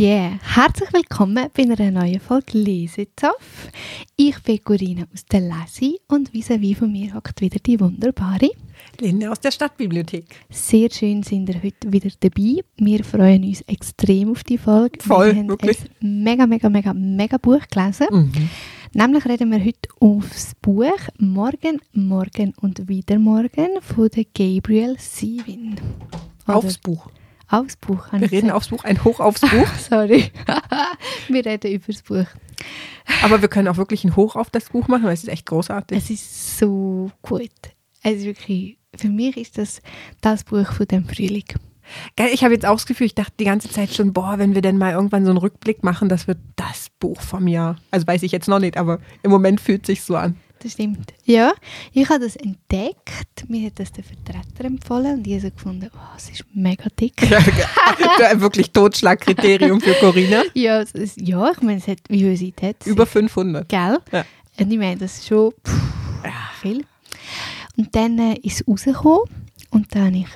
[0.00, 3.68] Yeah, herzlich willkommen bei einer neuen Folge Lesezoff.
[4.16, 8.48] Ich bin Corinna aus der Lesi und vis-à-vis von mir hockt wieder die wunderbare
[8.98, 10.24] Linne aus der Stadtbibliothek.
[10.48, 12.64] Sehr schön sind ihr heute wieder dabei.
[12.78, 15.00] Wir freuen uns extrem auf die Folge.
[15.02, 15.80] Voll, wir haben wirklich.
[16.00, 18.06] ein mega, mega, mega, mega Buch gelesen.
[18.10, 18.48] Mhm.
[18.94, 25.76] Nämlich reden wir heute aufs Buch Morgen, Morgen und wieder Morgen von der Gabriel Sievin.
[26.46, 27.10] Oder Aufs Buch.
[27.50, 28.06] Aufs Buch.
[28.12, 29.66] Wir reden aufs Buch, ein Hoch aufs Buch.
[29.90, 30.30] Sorry.
[31.28, 32.26] wir reden über das Buch.
[33.22, 35.46] Aber wir können auch wirklich ein Hoch auf das Buch machen, weil es ist echt
[35.46, 35.98] großartig.
[35.98, 37.50] Es ist so gut.
[38.02, 39.82] Es ist wirklich, für mich ist das
[40.20, 41.44] das Buch von dem Frühling.
[42.16, 44.54] Geil, ich habe jetzt auch das Gefühl, ich dachte die ganze Zeit schon, boah, wenn
[44.54, 47.76] wir denn mal irgendwann so einen Rückblick machen, das wird das Buch vom Jahr.
[47.90, 50.36] Also weiß ich jetzt noch nicht, aber im Moment fühlt sich so an.
[50.62, 51.14] Das stimmt.
[51.24, 51.54] Ja,
[51.92, 53.48] ich habe das entdeckt.
[53.48, 57.18] Mir hat das der Vertreter empfohlen und ich habe gefunden, oh, es ist mega dick.
[58.34, 60.42] Wirklich Totschlagkriterium für Corinna.
[60.54, 62.86] Ja, ist, ja ich meine, es hat, wie viel Seiten hat es?
[62.88, 63.68] Über 500.
[63.68, 63.98] Gell?
[64.12, 64.24] Ja.
[64.58, 65.80] Und ich meine, das ist schon pff,
[66.60, 66.84] viel.
[67.78, 69.22] Und dann äh, ist es rausgekommen
[69.70, 70.28] und dann habe ich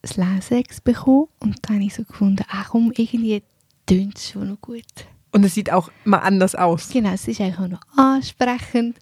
[0.00, 3.42] das Lesex bekommen und dann habe ich so gefunden, ach komm, irgendwie
[3.84, 4.84] tönt es schon noch gut.
[5.32, 6.88] Und es sieht auch mal anders aus.
[6.88, 8.96] Genau, es ist eigentlich auch noch ansprechend.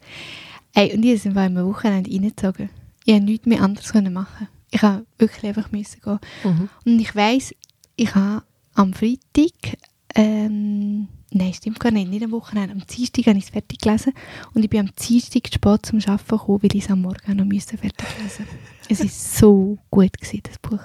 [0.75, 2.69] Ey, und ich sind wir am Wochenende reingezogen.
[3.05, 4.49] Ich konnte nichts mehr anderes können machen.
[4.71, 6.19] Ich habe wirklich einfach müssen gehen.
[6.43, 6.69] Mhm.
[6.85, 7.55] Und ich weiss,
[7.95, 9.77] ich habe am Freitag,
[10.15, 14.11] ähm, nein, stimmt gar nicht, nicht am Wochenende, am Dienstag habe ich es fertig gelesen
[14.53, 17.37] und ich bin am Dienstag zu spät zum Arbeiten gekommen, weil ich es am Morgen
[17.37, 18.45] noch müssen fertig lesen
[18.89, 20.79] Es war so gut, gewesen, das Buch.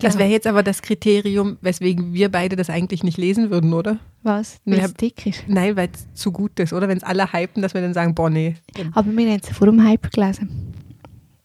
[0.00, 0.24] Das Genau.
[0.24, 3.98] wäre jetzt aber das Kriterium, weswegen wir beide das eigentlich nicht lesen würden, oder?
[4.22, 4.58] Was?
[4.64, 5.44] Weil es dick ist.
[5.48, 6.88] Nein, weil es zu gut ist, oder?
[6.88, 8.54] Wenn es alle hypen, dass wir dann sagen, boah, nee.
[8.94, 10.74] Aber wir haben es vor dem Hype gelesen.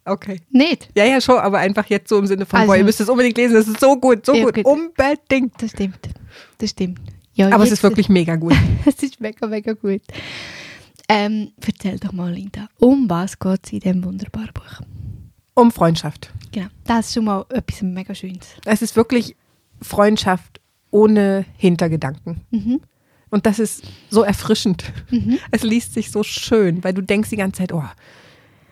[0.06, 0.42] Okay.
[0.52, 0.90] Nicht?
[0.96, 3.10] Ja, ja, schon, aber einfach jetzt so im Sinne von, Also- boah, ihr müsst es
[3.10, 5.54] unbedingt lesen, das ist so gut, so Ja, gut, unbedingt.
[5.62, 6.00] Das stimmt.
[6.58, 7.00] Das stimmt.
[7.36, 8.54] Ja, Aber es ist wirklich mega gut.
[8.86, 10.02] Es ist mega, mega gut.
[11.10, 14.82] Ähm, erzähl doch mal, Linda, um was geht es in diesem wunderbaren Buch?
[15.56, 16.32] Um Freundschaft.
[16.54, 18.56] Genau, das ist schon mal etwas mega Schönes.
[18.66, 19.36] Es ist wirklich
[19.82, 22.42] Freundschaft ohne Hintergedanken.
[22.52, 22.80] Mhm.
[23.30, 24.94] Und das ist so erfrischend.
[25.10, 25.40] Mhm.
[25.50, 27.84] Es liest sich so schön, weil du denkst die ganze Zeit, oh,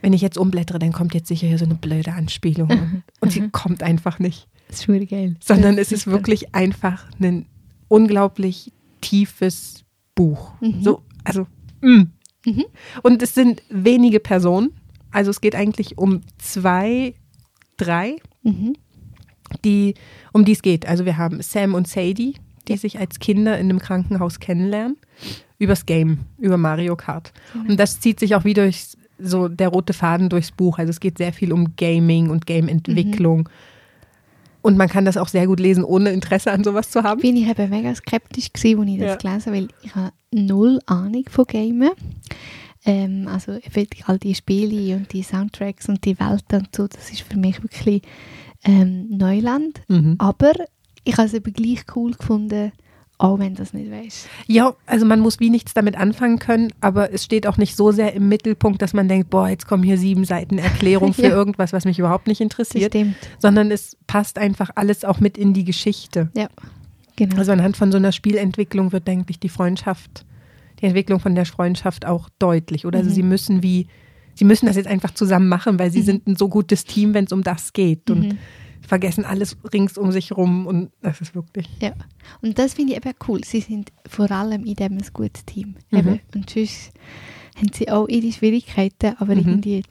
[0.02, 2.70] wenn ich jetzt umblättere, dann kommt jetzt sicher hier so eine blöde Anspielung.
[2.70, 4.48] Und, und sie kommt einfach nicht.
[4.68, 5.36] Das ist schon geil.
[5.44, 7.48] Sondern es ist wirklich einfach ein
[7.88, 8.72] unglaublich
[9.02, 9.84] tiefes
[10.16, 10.54] Buch.
[10.62, 10.84] Mhm.
[10.84, 11.48] So, also,
[11.82, 12.04] mm.
[12.46, 12.66] Mhm.
[13.02, 14.74] Und es sind wenige Personen.
[15.12, 17.16] Also es geht eigentlich um zwei,
[17.86, 18.74] drei, Mhm.
[19.66, 19.94] die,
[20.34, 20.88] um die es geht.
[20.88, 22.36] Also wir haben Sam und Sadie,
[22.68, 24.98] die sich als Kinder in einem Krankenhaus kennenlernen.
[25.60, 27.34] Übers Game, über Mario Kart.
[27.68, 28.88] Und das zieht sich auch wie durch
[29.20, 30.80] so der rote Faden durchs Buch.
[30.80, 33.48] Also es geht sehr viel um Gaming und Game-Entwicklung.
[34.64, 37.22] Und man kann das auch sehr gut lesen, ohne Interesse an sowas zu haben.
[37.22, 39.16] Bin ich eben mega skeptisch gewesen, als ich das Ja.
[39.18, 41.92] gelesen habe, weil ich habe null Ahnung von Gamen.
[42.86, 43.60] Ähm, also
[44.08, 47.62] all die Spiele und die Soundtracks und die Welten und so, das ist für mich
[47.62, 48.02] wirklich
[48.64, 49.82] ähm, Neuland.
[49.88, 50.16] Mhm.
[50.18, 50.54] Aber
[51.04, 52.72] ich habe es eben gleich cool gefunden,
[53.20, 54.28] auch wenn das nicht weißt.
[54.48, 57.92] Ja, also man muss wie nichts damit anfangen können, aber es steht auch nicht so
[57.92, 61.30] sehr im Mittelpunkt, dass man denkt, boah, jetzt kommen hier sieben Seiten Erklärung für Ja.
[61.30, 63.16] irgendwas, was mich überhaupt nicht interessiert, stimmt.
[63.38, 66.32] sondern es passt einfach alles auch mit in die Geschichte.
[66.36, 66.50] Ja,
[67.16, 67.36] genau.
[67.38, 70.26] Also anhand von so einer Spielentwicklung wird, denke ich, die Freundschaft,
[70.82, 72.86] die Entwicklung von der Freundschaft auch deutlich.
[72.86, 73.16] Oder also Mhm.
[73.16, 73.88] sie müssen wie,
[74.36, 77.26] sie müssen das jetzt einfach zusammen machen, weil sie sind ein so gutes Team, wenn
[77.26, 78.38] es um das geht und Mhm.
[78.82, 81.68] vergessen alles rings um sich rum und das ist wirklich.
[81.82, 81.94] Ja,
[82.42, 83.42] und das finde ich eben cool.
[83.44, 85.76] Sie sind vor allem in dem ein gutes Team.
[85.92, 85.98] Mhm.
[86.00, 86.20] Eben.
[86.36, 86.92] Und sonst
[87.56, 89.40] haben sie auch ihre Schwierigkeiten, aber Mhm.
[89.42, 89.84] irgendwie,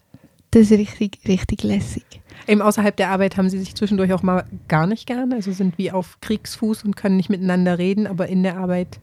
[0.50, 2.04] das ist richtig, richtig lässig.
[2.48, 5.78] Eben außerhalb der Arbeit haben sie sich zwischendurch auch mal gar nicht gern, also sind
[5.78, 8.98] wie auf Kriegsfuß und können nicht miteinander reden, aber in der Arbeit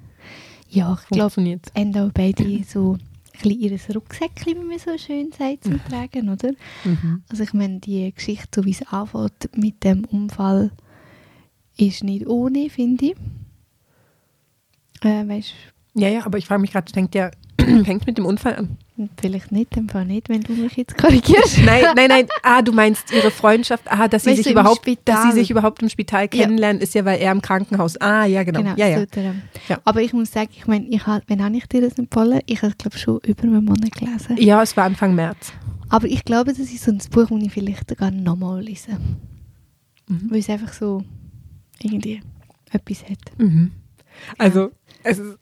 [0.69, 1.71] Ja, ich glaube, es.
[1.75, 2.97] haben auch beide so
[3.43, 6.51] ein ihr Rucksäckchen, wie man so schön sagt, zum Tragen, oder?
[6.83, 7.23] Mhm.
[7.29, 10.71] Also ich meine, die Geschichte, so wie es anfängt mit dem Unfall,
[11.77, 13.15] ist nicht ohne, finde ich.
[15.01, 15.53] Äh, weißt
[15.93, 18.77] Ja, ja, aber ich frage mich gerade, fängt der fängt mit dem Unfall an?
[19.19, 21.59] Vielleicht nicht, im Fall nicht, wenn du mich jetzt korrigierst.
[21.65, 22.27] Nein, nein, nein.
[22.43, 23.83] Ah, du meinst ihre Freundschaft.
[23.87, 25.01] Ah, dass sie Weißt sich überhaupt, Spital.
[25.03, 27.97] dass sie sich überhaupt im Spital kennenlernen, ist ja, weil er im Krankenhaus.
[27.97, 28.61] Ah, ja, genau.
[28.61, 29.05] Genau, ja, ja.
[29.69, 29.79] Ja.
[29.83, 32.41] Aber ich muss sagen, ich meine, ich hab, wann habe ich dir das empfohlen?
[32.45, 34.37] Ich habe es, glaube schon über einen Monat gelesen.
[34.37, 35.53] Ja, es war Anfang März.
[35.89, 38.91] Aber ich glaube, das ist so ein Buch, das ich vielleicht sogar nochmal lese.
[40.07, 40.27] Mhm.
[40.29, 41.03] Weil es einfach so
[41.81, 42.21] irgendwie
[42.71, 43.19] etwas hat.
[43.37, 43.71] Mhm.
[44.37, 44.71] Also,
[45.03, 45.37] es ist,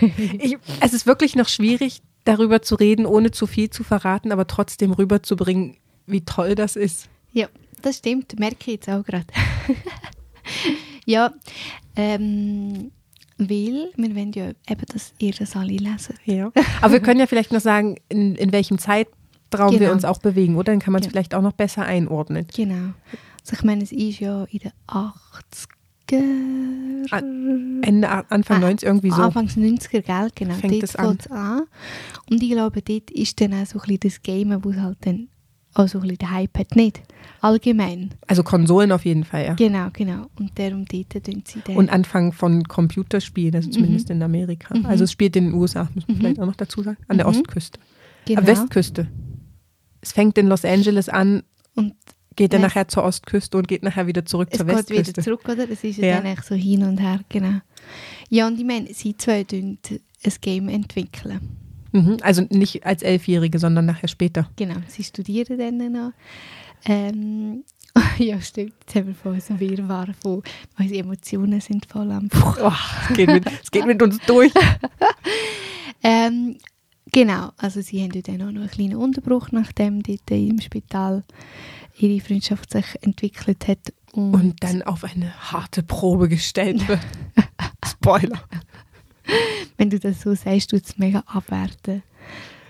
[0.38, 4.46] ich, es ist wirklich noch schwierig, darüber zu reden, ohne zu viel zu verraten, aber
[4.46, 5.76] trotzdem rüberzubringen,
[6.06, 7.08] wie toll das ist.
[7.32, 7.48] Ja,
[7.82, 9.26] das stimmt, merke ich jetzt auch gerade.
[11.06, 11.32] ja,
[11.96, 12.90] ähm,
[13.38, 16.14] weil wir wollen ja eben, dass ihr das alle lesen.
[16.24, 16.50] Ja.
[16.82, 19.92] Aber wir können ja vielleicht noch sagen, in, in welchem Zeitraum wir Genau.
[19.92, 20.72] uns auch bewegen, oder?
[20.72, 21.10] Dann kann man es Ja.
[21.12, 22.46] vielleicht auch noch besser einordnen.
[22.54, 22.92] Genau.
[23.42, 24.72] Also ich meine, es ist ja in den
[26.10, 27.82] 80er...
[27.82, 29.22] Ende, A- Anfang Ah, 90 irgendwie so.
[29.22, 30.28] Anfangs 90er, gell?
[30.34, 31.18] Genau, Fängt dort es an.
[31.30, 31.62] an.
[32.30, 34.98] Und ich glaube, dort ist dann auch so ein bisschen das Game, wo es halt
[35.02, 35.28] dann
[35.74, 37.00] auch so ein bisschen den Hype hat, nicht?
[37.40, 38.10] Allgemein.
[38.26, 39.54] Also Konsolen auf jeden Fall, ja.
[39.54, 40.26] Genau, genau.
[40.38, 41.76] Und darum dort tun sie dann...
[41.76, 44.76] Und Anfang von Computerspielen, also zumindest in Amerika.
[44.76, 44.86] Mhm.
[44.86, 46.20] Also es spielt in den USA, muss man Mhm.
[46.20, 47.36] vielleicht auch noch dazu sagen, an der Mhm.
[47.36, 47.78] Ostküste.
[48.26, 48.40] genau.
[48.40, 49.08] An Westküste.
[50.00, 51.42] Es fängt in Los Angeles an,
[51.74, 51.94] Und
[52.38, 55.08] geht dann nachher zur Ostküste und geht nachher wieder zurück es zur geht Westküste.
[55.08, 55.68] wieder zurück, oder?
[55.68, 57.60] Es ist ja, dann echt so hin und her, genau.
[58.30, 59.78] Ja, und ich meine, sie zwei ein
[60.40, 61.40] Game entwickeln.
[61.90, 62.18] Mhm.
[62.22, 64.48] Also nicht als Elfjährige, sondern nachher später.
[64.54, 66.12] Genau, sie studieren dann noch.
[66.84, 67.64] Ähm,
[68.18, 68.74] ja, stimmt.
[68.80, 70.42] Jetzt haben wir von unserem Wirrwarr von
[70.78, 72.28] unsere Emotionen sind voll am
[72.62, 72.70] Oh,
[73.10, 74.52] es, geht mit, es geht mit uns durch.
[76.04, 76.56] ähm,
[77.12, 81.24] Genau, also sie haben ja dann auch noch einen kleinen Unterbruch, nachdem dort im Spital
[81.98, 83.92] ihre Freundschaft sich entwickelt hat.
[84.12, 87.00] Und, Und dann auf eine harte Probe gestellt wird.
[87.86, 88.42] Spoiler.
[89.76, 92.02] wenn du das so sagst, tut es mega abwerten.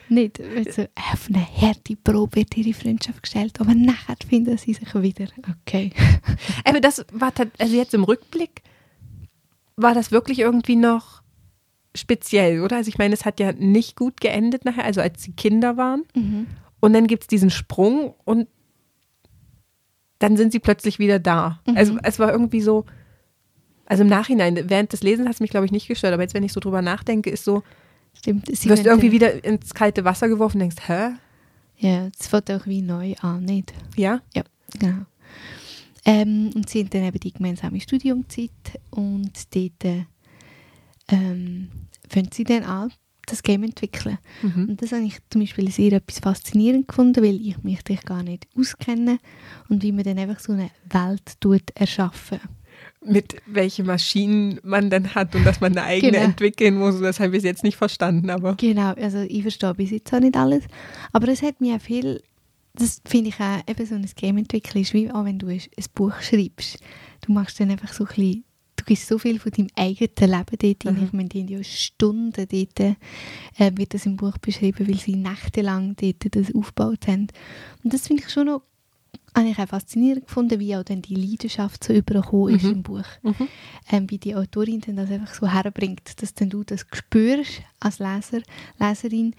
[0.08, 4.73] Nicht, wenn so auf eine harte Probe wird ihre Freundschaft gestellt, aber nachher finden sie
[4.73, 5.26] sich wieder.
[5.61, 5.90] Okay.
[6.64, 8.62] Aber das war also jetzt im Rückblick
[9.76, 11.17] war das wirklich irgendwie noch
[11.94, 12.76] speziell, oder?
[12.76, 16.05] Also ich meine, es hat ja nicht gut geendet nachher, also als sie Kinder waren.
[16.14, 16.46] Mhm.
[16.81, 18.46] Und dann gibt es diesen Sprung und
[20.19, 21.61] dann sind sie plötzlich wieder da.
[21.67, 21.76] Mhm.
[21.76, 22.85] Also es war irgendwie so,
[23.87, 26.35] also im Nachhinein, während des Lesens hat es mich, glaube ich, nicht gestört, aber jetzt,
[26.35, 27.62] wenn ich so drüber nachdenke, ist so,
[28.19, 28.46] Stimmt.
[28.46, 31.11] Sie du wirst wollen irgendwie wieder ins kalte Wasser geworfen und denkst, hä?
[31.76, 33.73] Ja, es fängt auch wie neu an, nicht?
[33.96, 34.20] Ja?
[34.35, 34.43] Ja,
[34.79, 35.05] genau.
[36.05, 38.50] Ähm, und sie haben dann eben die gemeinsame Studiumzeit
[38.90, 40.05] und dort äh,
[41.08, 41.69] ähm,
[42.08, 42.93] fangen sie dann an,
[43.26, 44.19] das Game entwickeln.
[44.43, 44.70] Mhm.
[44.70, 48.22] Und das habe ich zum Beispiel sehr etwas faszinierend gefunden, weil ich mich natürlich gar
[48.22, 49.19] nicht auskenne
[49.69, 52.40] und wie man dann einfach so eine Welt tut erschaffen.
[53.05, 56.25] Mit welchen Maschinen man dann hat und dass man eine eigene Genau.
[56.25, 60.12] entwickeln muss, das habe ich jetzt nicht verstanden, aber Genau, also ich verstehe bis jetzt
[60.14, 60.64] auch nicht alles,
[61.12, 62.22] aber es hat mir auch viel,
[62.75, 65.61] das finde ich auch, eben so ein Game entwickeln ist wie auch wenn du ein
[65.94, 66.78] Buch schreibst.
[67.26, 68.44] Du machst dann einfach so ein bisschen,
[68.78, 70.94] du gibst so viel von deinem eigenen Leben dort rein.
[70.94, 71.04] Mhm.
[71.04, 75.16] Ich meine, die haben ja Stunden dort, äh, wird das im Buch beschrieben, weil sie
[75.16, 77.28] nächtelang dort das aufgebaut haben.
[77.84, 78.62] Und das finde ich schon noch
[79.34, 82.70] eigentlich auch faszinierend gefunden, wie auch dann die Leidenschaft so übergekommen ist Mhm.
[82.72, 83.04] im Buch
[83.90, 87.98] ähm, wie die Autorin dann das einfach so herbringt, dass dann du das spürst als
[87.98, 88.42] Leser,
[88.78, 89.34] Leserin,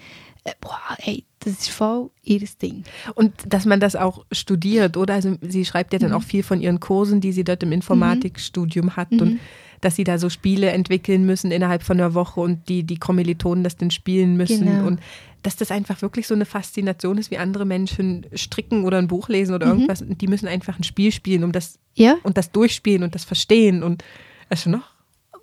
[0.45, 2.83] äh, boah, hey, das ist voll ihr Ding.
[3.15, 5.13] Und dass man das auch studiert, oder?
[5.15, 6.15] Also sie schreibt ja dann Mhm.
[6.18, 9.19] auch viel von ihren Kursen, die sie dort im Informatikstudium hat Mhm.
[9.21, 9.39] und
[9.81, 13.63] dass sie da so Spiele entwickeln müssen innerhalb von einer Woche und die, die Kommilitonen
[13.63, 14.87] das dann spielen müssen Genau.
[14.87, 14.99] und
[15.43, 19.29] dass das einfach wirklich so eine Faszination ist, wie andere Menschen stricken oder ein Buch
[19.29, 19.71] lesen oder Mhm.
[19.73, 23.15] irgendwas und die müssen einfach ein Spiel spielen um das, Ja, und das durchspielen und
[23.15, 24.03] das verstehen und
[24.50, 24.89] das ist schon noch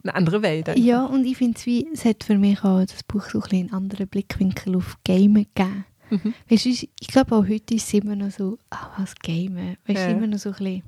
[0.03, 0.69] eine andere Welt.
[0.69, 0.83] einfach.
[0.85, 3.43] ja und ich finde es wie, es hat für mich auch das Buch so ein
[3.43, 5.85] bisschen einen anderen Blickwinkel auf Gamen gegeben.
[6.11, 6.35] Mhm.
[6.49, 9.77] Weißt du, ich ich glaube auch heute ist es immer noch so, ah, was Gamen,
[9.87, 10.09] weißt du, Ja.
[10.17, 10.83] immer noch so ein bisschen,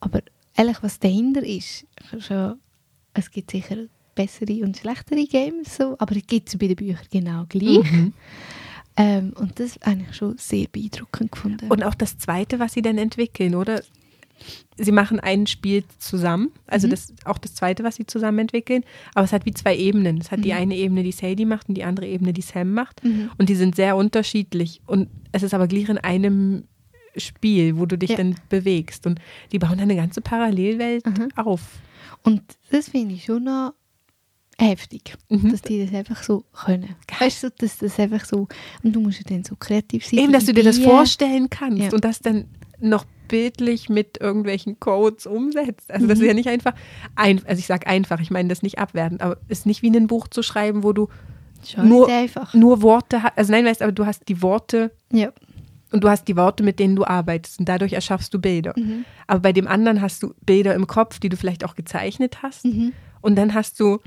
[0.00, 0.20] aber
[0.58, 1.86] ehrlich, was dahinter ist,
[2.18, 2.58] schon,
[3.14, 3.76] es gibt sicher
[4.14, 7.90] bessere und schlechtere Games, so, aber es gibt es bei den Büchern genau gleich.
[7.92, 8.12] Mhm.
[8.96, 11.70] Ähm, und das habe ich schon sehr beeindruckend gefunden.
[11.70, 13.80] Und auch das Zweite, was sie dann entwickeln, oder?
[14.76, 16.90] Sie machen ein Spiel zusammen, also Mhm.
[16.92, 18.84] das auch das Zweite, was sie zusammen entwickeln,
[19.14, 20.18] aber es hat wie zwei Ebenen.
[20.18, 20.58] Es hat die Mhm.
[20.58, 23.02] eine Ebene, die Sadie macht und die andere Ebene, die Sam macht.
[23.04, 23.30] Mhm.
[23.36, 24.80] Und die sind sehr unterschiedlich.
[24.86, 26.64] Und es ist aber gleich in einem
[27.16, 28.16] Spiel, wo du dich Ja.
[28.16, 29.06] dann bewegst.
[29.06, 29.20] Und
[29.52, 31.28] die bauen dann eine ganze Parallelwelt Mhm.
[31.36, 31.62] auf.
[32.22, 33.72] Und das finde ich schon noch
[34.60, 35.50] heftig, Mhm.
[35.52, 36.96] dass die das einfach so können.
[37.20, 38.48] Weißt du, dass das einfach so,
[38.82, 40.18] und du musst ja dann so kreativ sein.
[40.20, 41.90] Eben, dass du dir das vorstellen kannst Ja.
[41.92, 42.46] und das dann
[42.80, 45.90] noch bildlich mit irgendwelchen Codes umsetzt.
[45.90, 46.24] Also das Mhm.
[46.24, 46.72] ist ja nicht einfach,
[47.14, 49.90] ein, also ich sage einfach, ich meine das nicht abwertend, aber es ist nicht wie
[49.90, 51.08] ein Buch zu schreiben, wo du
[51.76, 52.54] nur- einfach.
[52.54, 55.32] nur Worte hast, also nein, weißt, aber du hast die Worte Ja.
[55.92, 58.74] Und du hast die Worte, mit denen du arbeitest und dadurch erschaffst du Bilder.
[58.76, 59.04] Mhm.
[59.26, 62.64] Aber bei dem anderen hast du Bilder im Kopf, die du vielleicht auch gezeichnet hast
[62.64, 62.92] Mhm.
[63.20, 63.98] und dann hast du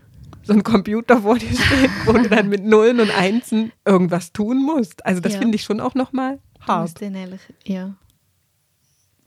[0.44, 4.62] so einen Computer vor dir stehen, wo du dann mit Nullen und Einsen irgendwas tun
[4.64, 5.06] musst.
[5.06, 5.40] Also das Ja.
[5.40, 7.02] finde ich schon auch nochmal Du musst hart.
[7.02, 7.96] dann ehrlich, ja,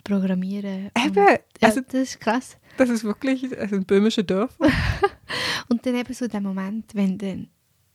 [0.03, 0.91] programmieren.
[0.97, 2.57] Eben, Und, ja, also- das ist krass.
[2.77, 4.57] Das ist wirklich, sind böhmische Dörfer.
[5.69, 7.49] Und dann eben so der Moment, wenn dann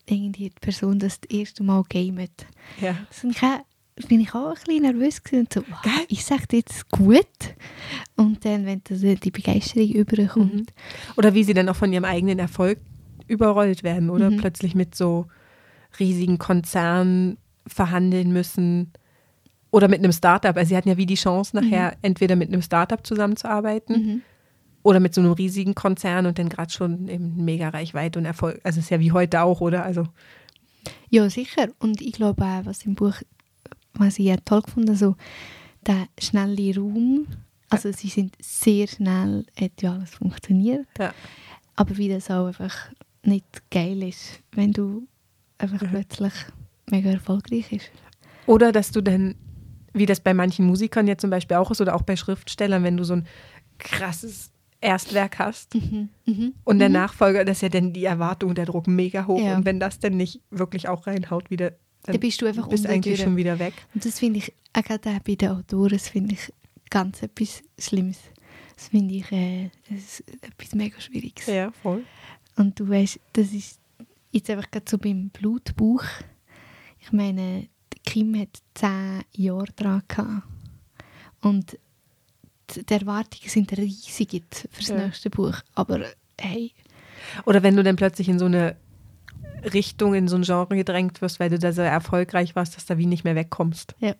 [0.08, 2.46] irgendwie die Person das, das erste Mal gamet.
[2.82, 2.96] Ja.
[3.10, 3.60] Das ich auch,
[4.08, 7.26] bin ich auch ein bisschen nervös gewesen und so, wow, ich sage jetzt gut.
[8.16, 10.54] Und dann, wenn das, äh, die Begeisterung überkommt.
[10.54, 10.66] Mhm.
[11.18, 12.80] Oder wie sie dann auch von ihrem eigenen Erfolg
[13.28, 14.38] überrollt werden oder Mhm.
[14.38, 15.28] plötzlich mit so
[16.00, 17.38] riesigen Konzernen
[17.68, 18.92] verhandeln müssen
[19.72, 20.56] oder mit einem Startup.
[20.56, 24.22] Also sie hatten ja wie die Chance nachher entweder mit einem Startup zusammenzuarbeiten Mhm.
[24.82, 28.60] oder mit so einem riesigen Konzern und dann gerade schon eben mega Reichweite und Erfolg.
[28.64, 29.84] Also es ist ja wie heute auch, oder?
[29.84, 30.08] Also
[31.10, 31.68] Ja, sicher.
[31.80, 33.16] Und ich glaube auch, was im Buch,
[34.00, 35.16] was ich ja toll gefunden so
[35.86, 37.28] der schnelle Raum.
[37.70, 40.88] Also sie sind sehr schnell, hat ja alles funktioniert.
[40.98, 41.14] ja.
[41.76, 42.90] Aber wie das auch einfach
[43.24, 45.08] nicht geil ist, wenn du
[45.58, 45.90] einfach Mhm.
[45.90, 46.34] plötzlich
[46.90, 47.92] mega erfolgreich ist.
[48.48, 49.36] Oder dass du dann,
[49.94, 52.98] wie das bei manchen Musikern jetzt zum Beispiel auch ist oder auch bei Schriftstellern, wenn
[52.98, 53.28] du so ein
[53.78, 54.52] krasses
[54.82, 56.10] Erstwerk hast Mhm.
[56.26, 56.54] Mhm.
[56.64, 56.94] und der Mhm.
[56.96, 59.42] Nachfolger, das ist ja dann die Erwartung, der Druck mega hoch.
[59.42, 59.56] Ja.
[59.56, 63.16] Und wenn das dann nicht wirklich auch reinhaut, wieder, dann bist du einfach bist eigentlich
[63.18, 63.24] durch.
[63.26, 63.74] schon wieder weg.
[63.94, 66.54] Und das finde ich, auch gerade bei den Autoren, das finde ich
[66.90, 68.18] ganz etwas Schlimmes.
[68.76, 71.46] Das finde ich äh, das etwas mega Schwieriges.
[71.48, 72.04] Ja, voll.
[72.56, 73.80] Und du weißt, das ist
[74.32, 76.04] jetzt einfach gerade so beim Blutbuch.
[77.02, 77.68] Ich meine,
[78.06, 80.44] Kim hat zehn Jahre dran gehabt.
[81.42, 81.78] Und
[82.76, 85.06] die Erwartungen sind riesig für das Ja.
[85.06, 85.56] nächste Buch.
[85.76, 86.06] Aber
[86.40, 86.72] hey,
[87.46, 88.76] Oder wenn du dann plötzlich in so eine
[89.74, 92.94] Richtung, in so ein Genre gedrängt wirst, weil du da so erfolgreich warst, dass du
[92.94, 93.96] da wie nicht mehr wegkommst.
[94.00, 94.14] ja.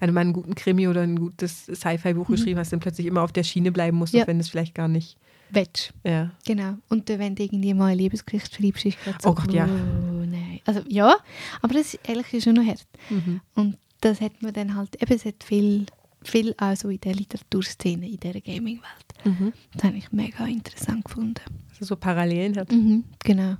[0.00, 3.22] Wenn du mal einen guten Krimi oder ein gutes Sci-Fi-Buch geschrieben hast, dann plötzlich immer
[3.22, 4.18] auf der Schiene bleiben musst, Mhm.
[4.18, 4.24] Ja.
[4.24, 5.16] auch wenn es vielleicht gar nicht.
[5.50, 5.90] Wetsch.
[6.04, 6.30] Ja.
[6.46, 6.74] Genau.
[6.88, 9.64] Und wenn du irgendwie mal eine Liebesgeschichte schreibst, ist gerade so, Oh Gott, ja.
[9.64, 10.60] oh, nein.
[10.66, 11.16] Also ja,
[11.62, 12.86] aber das ist ehrlich schon noch hart.
[13.10, 13.40] Mhm.
[13.56, 15.86] Und das hat man dann halt, eben, es hat viel,
[16.22, 19.36] viel also in der Literaturszene, in dieser Gaming-Welt.
[19.38, 19.52] Mhm.
[19.74, 21.34] Das habe ich mega interessant gefunden.
[21.70, 22.70] Dass es so Parallelen hat.
[22.70, 23.56] Mhm, genau.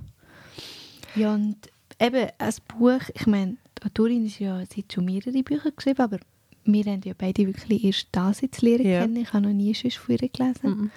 [1.15, 1.57] Ja, und
[1.99, 6.01] eben als Buch, ich meine, die Autorin ist ja, sie hat schon mehrere Bücher geschrieben,
[6.01, 6.19] aber
[6.65, 9.01] wir haben ja beide wirklich erst das jetzt lernen Ja.
[9.01, 9.15] kennen.
[9.17, 10.69] Ich habe noch nie sonst von ihr gelesen.
[10.69, 10.91] Mhm.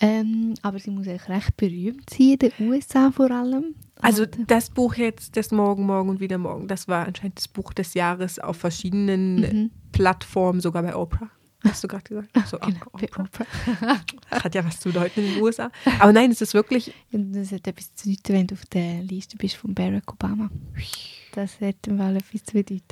[0.00, 3.74] Ähm, aber sie muss eigentlich recht berühmt sein, in den USA vor allem.
[4.00, 7.72] Also das Buch jetzt, das Morgen, Morgen und wieder Morgen, das war anscheinend das Buch
[7.72, 9.70] des Jahres auf verschiedenen Mhm.
[9.90, 11.30] Plattformen, sogar bei Oprah.
[11.64, 12.30] Hast du gerade gesagt?
[12.48, 13.24] So, genau, ah, Oprah.
[13.24, 13.46] Oprah.
[14.30, 15.70] Das hat ja was zu bedeuten in den USA.
[15.98, 19.36] Aber nein, es ist wirklich, das hat etwas zu bedeuten, wenn du auf der Liste
[19.36, 20.50] bist von Barack Obama.
[21.32, 22.82] Das im Fall etwas zu bedeuten.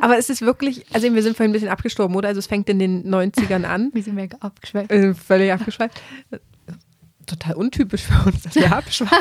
[0.00, 2.28] aber es ist wirklich, also wir sind vorhin ein bisschen abgestorben, oder?
[2.28, 3.90] Also es fängt in den 90ern an.
[3.94, 4.90] Wir sind mega abgeschweift.
[4.90, 6.00] Äh, völlig abgeschweift.
[7.26, 9.16] Total untypisch für uns, dass wir abschweifen.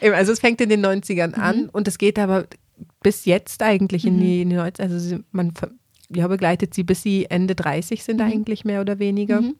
[0.12, 2.46] Also es fängt in den 90ern an und es geht aber
[3.02, 5.52] bis jetzt eigentlich in die, in die 90 Also man
[6.14, 9.40] ja, begleitet sie, bis sie Ende 30 sind eigentlich mehr oder weniger.
[9.40, 9.54] Mhm.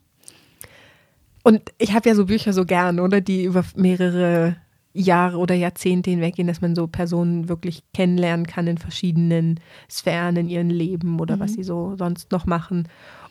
[1.43, 3.21] Und ich habe ja so Bücher so gern, oder?
[3.21, 4.57] Die über mehrere
[4.93, 9.59] Jahre oder Jahrzehnte hinweggehen, dass man so Personen wirklich kennenlernen kann in verschiedenen
[9.89, 12.87] Sphären in ihrem Leben oder was sie so sonst noch machen.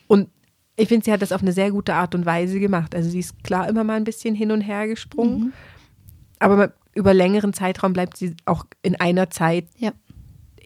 [0.07, 0.29] Und
[0.77, 2.93] ich finde, sie hat das auf eine sehr gute Art und Weise gemacht.
[2.93, 5.53] Also sie ist klar immer mal ein bisschen hin und her gesprungen,
[6.39, 9.91] aber man- über längeren Zeitraum bleibt sie auch in einer Zeit Ja.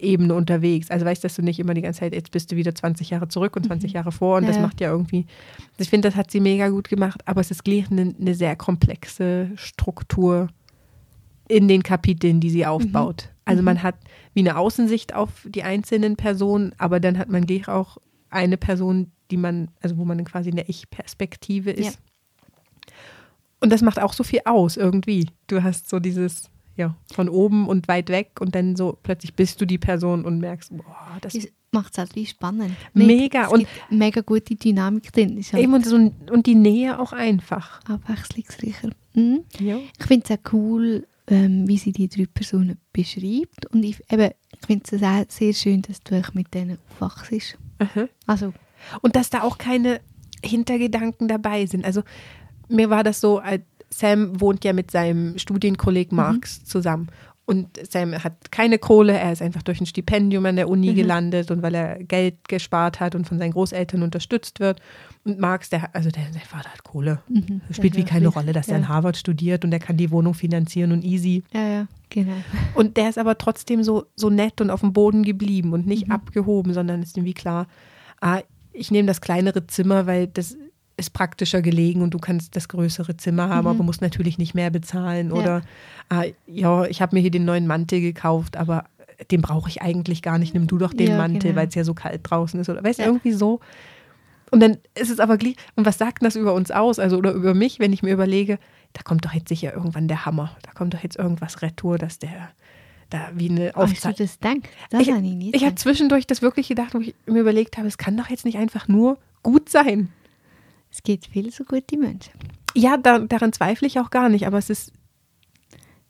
[0.00, 0.90] Ebene unterwegs.
[0.90, 3.10] Also weißt du, dass du nicht immer die ganze Zeit, jetzt bist du wieder 20
[3.10, 4.62] Jahre zurück und 20 Jahre vor und Ja, das ja.
[4.62, 5.26] macht ja irgendwie,
[5.78, 8.56] ich finde, das hat sie mega gut gemacht, aber es ist gleich eine, eine sehr
[8.56, 10.48] komplexe Struktur
[11.48, 13.28] in den Kapiteln, die sie aufbaut.
[13.44, 13.96] Also man hat
[14.32, 17.98] wie eine Außensicht auf die einzelnen Personen, aber dann hat man gleich auch
[18.30, 21.98] eine Person, die man, also wo man quasi in der Ich-Perspektive ist.
[23.60, 25.28] Und das macht auch so viel aus irgendwie.
[25.48, 29.60] Du hast so dieses, ja, von oben und weit weg und dann so plötzlich bist
[29.60, 32.72] du die Person und merkst, boah, das Das macht es halt wie spannend.
[32.94, 33.44] Mega.
[33.46, 35.36] Es Und- mega gute Dynamik drin.
[35.38, 37.80] Ist halt eben und, so, und die Nähe auch einfach.
[37.84, 38.90] abwechslungsreicher.
[39.14, 39.44] Mhm.
[39.60, 39.76] Ja.
[39.98, 43.66] Ich finde es auch cool, ähm, wie sie die drei Personen beschreibt.
[43.72, 47.56] Und ich, eben, ich finde es auch sehr schön, dass du echt mit denen aufwachst.
[47.78, 48.08] Aha.
[48.26, 48.52] Also,
[49.02, 50.00] Und dass da auch keine
[50.44, 51.84] Hintergedanken dabei sind.
[51.84, 52.02] Also
[52.68, 57.08] mir war das so, als Sam wohnt ja mit seinem Studienkolleg Marx zusammen.
[57.46, 61.50] Und Sam hat keine Kohle, er ist einfach durch ein Stipendium an der Uni gelandet
[61.50, 64.80] und weil er Geld gespart hat und von seinen Großeltern unterstützt wird.
[65.24, 67.18] Und Marx, der, also der, der Vater hat Kohle.
[67.28, 67.60] mhm.
[67.72, 68.30] Spielt wie Ja, keine ja.
[68.30, 68.78] Rolle, dass er ja.
[68.78, 71.42] in Harvard studiert und er kann die Wohnung finanzieren und easy.
[71.52, 72.36] Ja, ja, genau.
[72.74, 76.06] Und der ist aber trotzdem so, so nett und auf dem Boden geblieben und nicht
[76.06, 76.12] Mhm.
[76.12, 77.66] abgehoben, sondern ist irgendwie klar,
[78.20, 78.42] ah,
[78.72, 80.56] ich nehme das kleinere Zimmer, weil das
[81.00, 83.74] ist praktischer gelegen und du kannst das größere Zimmer haben, Mhm.
[83.74, 85.28] aber musst natürlich nicht mehr bezahlen.
[85.30, 85.34] Ja.
[85.34, 85.62] Oder
[86.10, 88.84] ah, ja, ich habe mir hier den neuen Mantel gekauft, aber
[89.30, 90.54] den brauche ich eigentlich gar nicht.
[90.54, 91.56] Nimm du doch den Ja, Mantel, genau.
[91.56, 92.68] weil es ja so kalt draußen ist.
[92.68, 93.08] Oder weißt du, Ja.
[93.08, 93.60] irgendwie so.
[94.50, 96.98] Und dann ist es aber gleich, und was sagt denn das über uns aus?
[96.98, 98.58] Also, oder über mich, wenn ich mir überlege,
[98.94, 100.56] da kommt doch jetzt sicher irgendwann der Hammer.
[100.62, 102.50] Da kommt doch jetzt irgendwas Retour, dass der
[103.10, 104.14] da wie eine Aufzeichnung.
[104.18, 104.56] das gedacht?
[104.90, 107.98] Das Ich, habe ich habe zwischendurch das wirklich gedacht, wo ich mir überlegt habe, es
[107.98, 110.08] kann doch jetzt nicht einfach nur gut sein.
[110.92, 112.32] Es gibt viele so gute Menschen.
[112.74, 114.92] Ja, da, daran zweifle ich auch gar nicht, aber es ist,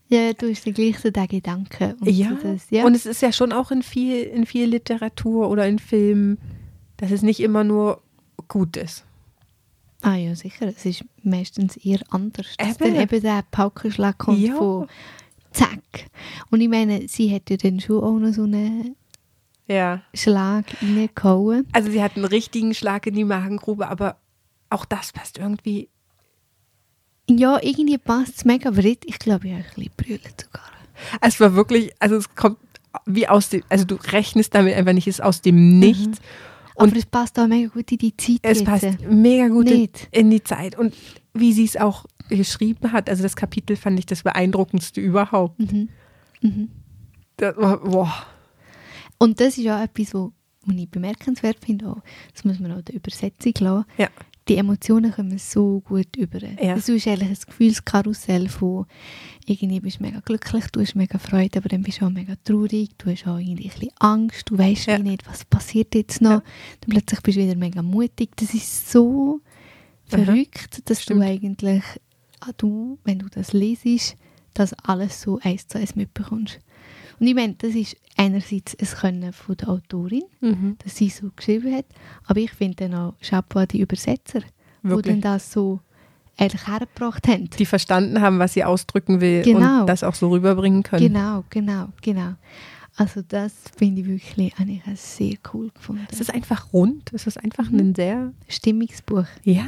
[0.09, 1.95] Ja, du hast den gleichen der Gedanken.
[2.01, 2.85] Und ja, so das, ja.
[2.85, 6.39] und es ist ja schon auch in viel, in viel Literatur oder in Filmen,
[6.97, 8.03] dass es nicht immer nur
[8.49, 9.05] gut ist.
[10.03, 10.67] ah ja, sicher.
[10.69, 12.55] Es ist meistens eher anders.
[12.59, 12.75] Eben.
[12.79, 14.55] dann eben der Paukenschlag kommt Ja.
[14.57, 14.87] von
[15.53, 16.07] zack.
[16.51, 18.97] Und ich meine, sie hat ja dann schon auch noch so einen
[19.69, 20.03] Ja.
[20.15, 21.67] Schlag reingehauen.
[21.73, 24.17] Also sie hat einen richtigen Schlag in die Magengrube, aber
[24.71, 25.89] auch das passt irgendwie.
[27.29, 30.71] Ja, irgendwie passt es mega, aber ich, glaube, ich habe ein bisschen brüllt sogar.
[31.21, 32.59] Es war wirklich, also es kommt
[33.07, 36.19] wie aus dem, also du rechnest damit einfach nicht, es ist aus dem Nichts.
[36.77, 38.67] Aber es passt auch mega gut in die Zeit Es jetzt.
[38.67, 40.09] passt mega gut in, Nicht.
[40.13, 40.79] in die Zeit.
[40.79, 40.95] Und
[41.35, 45.59] wie sie es auch geschrieben hat, also das Kapitel fand ich das beeindruckendste überhaupt.
[45.59, 45.89] Mhm.
[46.41, 46.71] Mhm.
[47.37, 48.13] Das war, boah.
[49.19, 50.33] Und das ist auch etwas, wo,
[50.65, 51.91] was ich bemerkenswert finde.
[51.91, 52.03] Auch.
[52.33, 53.85] Das muss man auch der Übersetzung lassen.
[53.99, 54.09] Ja.
[54.51, 56.41] Die Emotionen kommen so gut über.
[56.61, 56.75] Ja.
[56.75, 58.85] Das ist eigentlich ein Gefühlskarussell von
[59.47, 62.35] irgendwie bist du mega glücklich, du hast mega Freude, aber dann bist du auch mega
[62.43, 64.99] traurig, du hast auch irgendwie ein bisschen Angst, du weißt Ja.
[64.99, 66.31] nicht, was passiert jetzt noch.
[66.31, 66.43] Ja.
[66.81, 68.31] Dann plötzlich bist du wieder mega mutig.
[68.35, 69.41] Das ist so
[70.11, 70.25] Aha.
[70.25, 71.21] verrückt, dass Stimmt.
[71.23, 71.85] du eigentlich,
[72.41, 74.17] ah, du, wenn du das lesest,
[74.53, 76.59] das alles so eins zu eins mitbekommst.
[77.21, 80.77] Und ich meine, das ist einerseits ein Können von der Autorin, Mhm.
[80.83, 81.85] dass sie so geschrieben hat,
[82.27, 84.41] aber ich finde dann auch Chapeau die Übersetzer,
[84.83, 85.15] die Wirklich.
[85.15, 85.81] dann das so
[86.39, 87.51] eigentlich hergebracht haben.
[87.51, 89.83] Die verstanden haben, was sie ausdrücken will Genau.
[89.83, 91.03] und das auch so rüberbringen können.
[91.13, 92.33] Genau, genau, genau.
[92.97, 96.07] Also das finde ich wirklich eigentlich sehr cool gefunden.
[96.11, 97.79] Es ist einfach rund, es ist einfach Mhm.
[97.79, 99.27] ein sehr, Stimmungsbuch.
[99.45, 99.67] ja,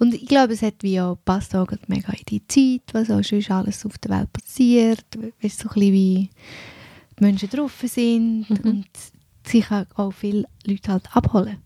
[0.00, 3.22] Und ich glaube, es hat wie auch, passt auch mega in die Zeit, was auch
[3.22, 5.04] schon alles auf der Welt passiert.
[5.42, 6.30] Weißt so ein bisschen wie
[7.18, 8.58] die Menschen drauf sind Mhm.
[8.70, 8.88] und
[9.46, 11.58] sich auch- auch viele Leute halt abholen,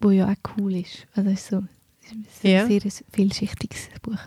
[0.00, 1.06] wo ja auch cool ist.
[1.14, 1.62] Also es ist so
[2.04, 2.66] es ist ein Ja.
[2.66, 2.80] sehr
[3.12, 4.18] vielschichtiges Buch.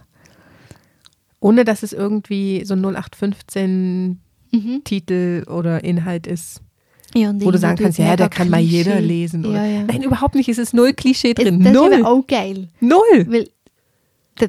[1.41, 4.19] ohne dass es irgendwie so ein 0815
[4.51, 4.81] Mhm.
[4.83, 6.61] Titel oder Inhalt ist,
[7.15, 9.07] Ja, wo du sagen kannst, ja, der mega kann mal jeder Klischee.
[9.07, 9.45] lesen.
[9.45, 9.65] Oder?
[9.65, 9.83] Ja, ja.
[9.83, 11.59] Nein, überhaupt nicht, es ist null Klischee drin.
[11.59, 11.93] Das ist null.
[11.93, 12.67] eben auch geil.
[12.81, 12.99] Null.
[13.27, 13.49] Weil
[14.35, 14.47] da-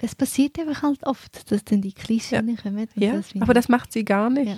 [0.00, 2.40] es passiert einfach halt oft, dass dann die Klischees Ja.
[2.62, 2.88] kommen.
[2.96, 4.48] Ja, das aber das macht sie gar nicht.
[4.48, 4.54] Ja.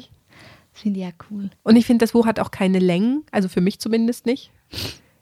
[0.72, 1.50] Das finde ich auch cool.
[1.64, 4.52] Und ich finde, das Buch hat auch keine Längen, also für mich zumindest nicht.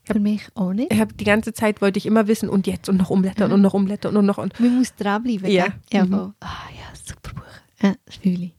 [0.05, 0.93] Für mich auch nicht.
[0.93, 3.55] Ich habe die ganze Zeit wollte ich immer wissen und jetzt und noch umblättern Mhm.
[3.55, 5.51] und noch umblättern und noch und Man muss dranbleiben.
[5.51, 5.69] Ja.
[5.93, 6.35] ja Mhm.
[6.41, 7.43] Ah ja, super Buch.
[7.83, 8.53] Ja, das fühle ich.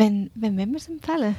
[0.00, 1.34] Äh, wenn, wenn wir es empfehlen?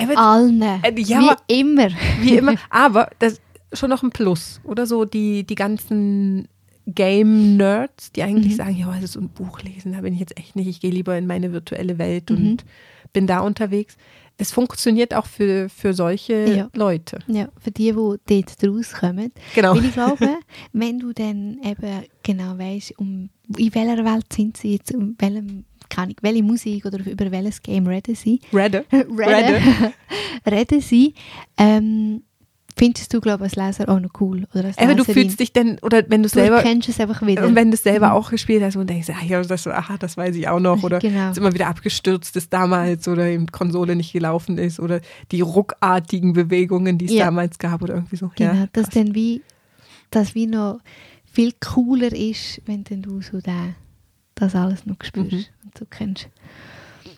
[0.00, 0.62] Eben, Allen.
[0.62, 1.88] Äh, ja, Wie aber- immer.
[2.20, 2.54] wie immer.
[2.70, 3.40] Aber das ist
[3.78, 6.48] schon noch ein Plus oder so die die ganzen
[6.86, 8.56] Game Nerds, die eigentlich Mhm.
[8.56, 10.66] sagen, ja, also so ein Buch lesen, da bin ich jetzt echt nicht.
[10.66, 12.36] Ich gehe lieber in meine virtuelle Welt Mhm.
[12.36, 12.64] und
[13.12, 13.96] bin da unterwegs.
[14.38, 16.70] Es funktioniert auch für, für solche Ja.
[16.74, 17.18] Leute.
[17.26, 19.32] Ja, für die, die dort rauskommen.
[19.54, 19.74] Genau.
[19.76, 20.28] Weil ich glaube,
[20.72, 25.64] wenn du dann eben genau weißt, um, in welcher Welt sind sie jetzt, um welchem,
[25.90, 28.84] keine Ahnung, welche Musik oder über welches Game reden sie, Redder.
[28.92, 29.62] reden,
[30.50, 31.14] reden sie,
[31.58, 32.22] ähm,
[32.76, 34.46] findest du, glaube ich, als Leser auch noch cool.
[34.54, 37.20] Oder als Aber du fühlst dich denn, oder wenn du du selber, kennst es einfach
[37.26, 37.44] wieder.
[37.46, 38.12] und wenn du es selber Mhm.
[38.12, 40.98] auch gespielt hast und denkst, ah, ja, das, aha, das weiß ich auch noch, oder
[41.00, 41.30] Genau.
[41.30, 45.00] es immer wieder abgestürzt ist damals oder eben Konsole nicht gelaufen ist oder
[45.30, 47.26] die ruckartigen Bewegungen, die es Ja.
[47.26, 48.30] damals gab oder irgendwie so.
[48.34, 48.94] Genau, ja, dass krass.
[48.94, 49.42] dann wie,
[50.10, 50.80] dass wie noch
[51.30, 53.74] viel cooler ist, wenn dann du so da,
[54.40, 55.44] das alles noch spürst Mhm.
[55.64, 56.28] und so kennst.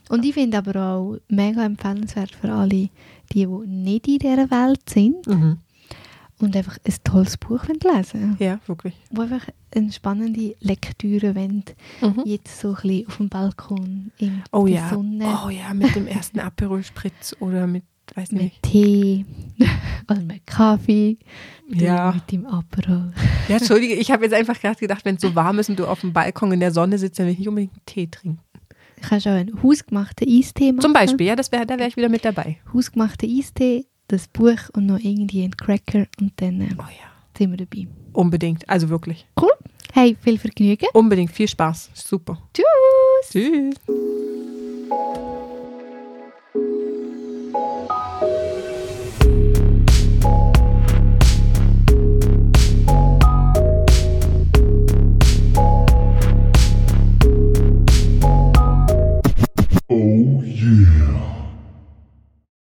[0.08, 2.90] Und ich finde aber auch mega empfehlenswert für alle, die,
[3.32, 5.58] die nicht in dieser Welt sind Mhm.
[6.40, 8.94] und einfach ein tolles Buch wollen lesen Ja, wirklich.
[9.10, 11.64] wo einfach eine spannende Lektüre wollen,
[12.02, 12.22] Mhm.
[12.26, 14.88] jetzt so ein bisschen auf dem Balkon in Oh der ja.
[14.90, 18.62] Sonne Oh ja, mit dem ersten Aperol Spritz oder mit, weiß mit nicht.
[18.62, 19.24] Tee
[20.10, 21.18] oder mit Kaffee
[21.68, 22.12] Ja.
[22.12, 23.12] mit dem Aperol.
[23.48, 25.86] Ja, entschuldige, ich habe jetzt einfach gerade gedacht, wenn es so warm ist und du
[25.86, 28.40] auf dem Balkon in der Sonne sitzt, dann will ich nicht unbedingt einen Tee trinken.
[29.00, 30.80] Du kannst auch einen hausgemachten Eistee machen.
[30.82, 32.58] Zum Beispiel, ja, das wär, da wäre ich wieder mit dabei.
[32.72, 37.08] Hausgemachten Eistee, das Buch und noch irgendwie einen Cracker und dann äh, Oh ja.
[37.36, 37.88] sind wir dabei.
[38.12, 39.26] Unbedingt, also wirklich.
[39.40, 39.50] Cool.
[39.92, 40.86] Hey, viel Vergnügen.
[40.92, 41.90] Unbedingt, viel Spaß.
[41.94, 42.38] Super.
[42.54, 43.30] Tschüss.
[43.30, 43.74] Tschüss.
[47.52, 48.01] Thank you.